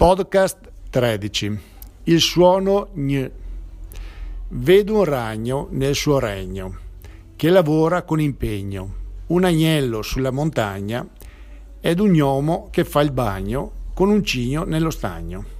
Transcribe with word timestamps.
Podcast 0.00 0.56
13. 0.88 1.60
Il 2.04 2.20
suono 2.20 2.88
gn. 2.94 3.30
Vedo 4.48 4.94
un 4.94 5.04
ragno 5.04 5.68
nel 5.72 5.94
suo 5.94 6.18
regno, 6.18 6.74
che 7.36 7.50
lavora 7.50 8.00
con 8.04 8.18
impegno, 8.18 8.94
un 9.26 9.44
agnello 9.44 10.00
sulla 10.00 10.30
montagna 10.30 11.06
ed 11.82 12.00
un 12.00 12.12
gnomo 12.12 12.68
che 12.70 12.84
fa 12.84 13.02
il 13.02 13.12
bagno 13.12 13.72
con 13.92 14.08
un 14.08 14.24
cigno 14.24 14.64
nello 14.64 14.88
stagno. 14.88 15.59